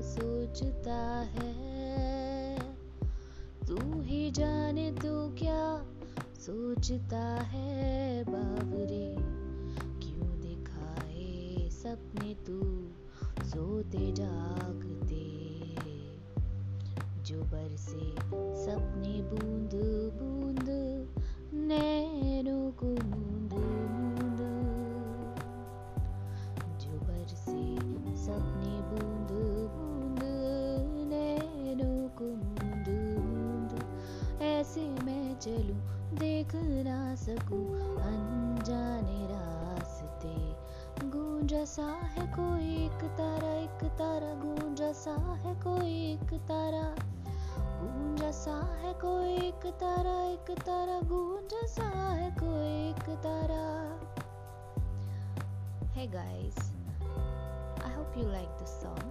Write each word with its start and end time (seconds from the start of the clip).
सोचता 0.00 1.20
है? 1.20 2.58
तू 3.68 4.00
ही 4.00 4.30
जाने 4.30 4.92
तू 4.92 5.28
क्या 5.38 5.86
सोचता 6.40 7.34
है? 7.34 8.24
बाबरे, 8.24 9.16
क्यों 10.06 10.40
दिखाए 10.40 11.68
सपने 11.70 12.34
तू? 12.34 12.88
सोते 13.46 14.12
जागते 14.12 15.24
जो 17.22 17.42
बरसे 17.42 18.10
सपने 18.64 19.22
बूंद 19.22 19.70
बूंद, 20.14 20.66
नैनों 21.54 22.70
को 22.70 22.94
ऐसे 34.58 34.80
मैं 34.80 35.38
चलूँ? 35.38 35.76
देख 36.18 36.54
ना 36.54 37.14
सकूँ 37.14 37.66
अनजाने 38.00 39.26
रास्ते। 39.30 40.34
गूंजा 41.08 41.64
सा 41.64 41.82
है 41.82 42.26
कोई 42.26 42.86
एक 42.86 43.04
तारा 43.04 43.52
एक 43.52 43.84
तारा 43.84 44.32
गूंजा 44.34 44.92
सा 44.92 45.14
है 45.32 45.54
कोई 45.54 46.12
एक 46.12 46.34
तारा। 46.34 46.94
गूंजा 47.82 48.30
सा 48.30 48.78
है 48.82 48.94
कोई 48.94 49.34
एक 49.48 49.66
तारा 49.66 50.22
एक 50.22 50.58
तारा 50.60 51.00
गूंजा 51.00 51.66
सा 51.66 51.88
है 52.12 52.30
कोई 52.30 52.90
एक 52.90 53.18
तारा। 53.18 53.68
Guys, 56.10 56.58
I 57.84 57.90
hope 57.94 58.16
you 58.16 58.26
like 58.32 58.52
this 58.58 58.72
song 58.82 59.02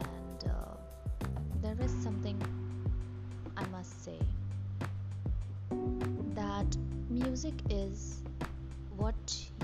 and 0.00 0.44
uh, 0.46 0.74
there 1.60 1.76
is 1.86 1.92
something 2.04 2.61
music 7.32 7.54
is 7.70 8.20
what 8.94 9.14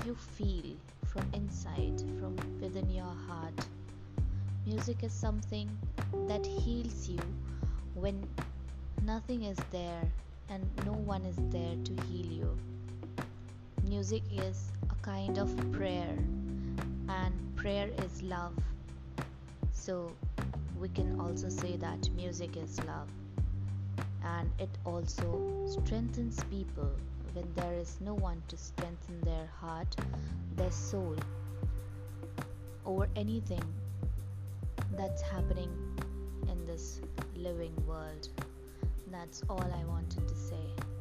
you 0.03 0.15
feel 0.15 0.75
from 1.05 1.23
inside, 1.33 2.01
from 2.19 2.35
within 2.59 2.89
your 2.89 3.13
heart. 3.27 3.53
Music 4.65 5.03
is 5.03 5.13
something 5.13 5.69
that 6.27 6.43
heals 6.43 7.07
you 7.07 7.19
when 7.93 8.27
nothing 9.03 9.43
is 9.43 9.57
there 9.69 10.01
and 10.49 10.65
no 10.83 10.93
one 10.93 11.23
is 11.25 11.35
there 11.51 11.75
to 11.83 11.93
heal 12.07 12.25
you. 12.25 12.57
Music 13.83 14.23
is 14.31 14.71
a 14.89 14.95
kind 15.05 15.37
of 15.37 15.55
prayer, 15.71 16.17
and 17.07 17.33
prayer 17.55 17.91
is 18.03 18.23
love. 18.23 18.57
So, 19.73 20.11
we 20.81 20.89
can 20.89 21.19
also 21.19 21.49
say 21.49 21.77
that 21.77 22.09
music 22.15 22.57
is 22.57 22.79
love, 22.85 23.09
and 24.25 24.49
it 24.57 24.71
also 24.85 25.39
strengthens 25.67 26.43
people 26.45 26.89
when 27.33 27.47
there 27.55 27.73
is 27.73 27.97
no 28.01 28.13
one 28.13 28.41
to 28.47 28.57
strengthen 28.57 29.21
their 29.21 29.47
heart, 29.59 29.95
their 30.55 30.71
soul, 30.71 31.15
over 32.85 33.07
anything 33.15 33.63
that's 34.97 35.21
happening 35.21 35.71
in 36.49 36.65
this 36.65 37.01
living 37.35 37.73
world. 37.87 38.29
That's 39.11 39.43
all 39.49 39.61
I 39.61 39.85
wanted 39.85 40.27
to 40.27 40.35
say. 40.35 40.98